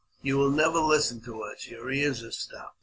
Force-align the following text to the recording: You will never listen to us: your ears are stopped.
You 0.23 0.37
will 0.39 0.49
never 0.49 0.79
listen 0.79 1.21
to 1.25 1.43
us: 1.43 1.67
your 1.67 1.91
ears 1.91 2.23
are 2.23 2.31
stopped. 2.31 2.79